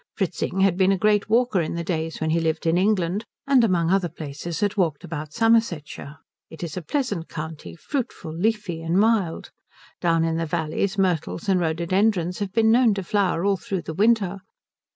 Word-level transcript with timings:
Fritzing 0.15 0.61
had 0.61 0.77
been 0.77 0.91
a 0.91 0.97
great 0.97 1.29
walker 1.29 1.61
in 1.61 1.75
the 1.75 1.83
days 1.83 2.19
when 2.19 2.31
he 2.31 2.39
lived 2.39 2.65
in 2.65 2.75
England, 2.75 3.23
and 3.45 3.63
among 3.63 3.91
other 3.91 4.09
places 4.09 4.61
had 4.61 4.75
walked 4.75 5.03
about 5.03 5.31
Somersetshire. 5.31 6.17
It 6.49 6.63
is 6.63 6.75
a 6.75 6.81
pleasant 6.81 7.29
county; 7.29 7.75
fruitful, 7.75 8.33
leafy, 8.35 8.81
and 8.81 8.97
mild. 8.97 9.51
Down 9.99 10.23
in 10.23 10.37
the 10.37 10.47
valleys 10.47 10.97
myrtles 10.97 11.47
and 11.47 11.59
rhododendrons 11.59 12.39
have 12.39 12.51
been 12.51 12.71
known 12.71 12.95
to 12.95 13.03
flower 13.03 13.45
all 13.45 13.57
through 13.57 13.83
the 13.83 13.93
winter. 13.93 14.39